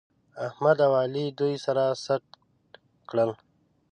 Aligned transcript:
احمد 0.47 0.77
او 0.85 0.93
علي 1.01 1.25
دوی 1.39 1.55
سره 1.65 1.83
سټ 2.05 2.23
کړل 3.09 3.31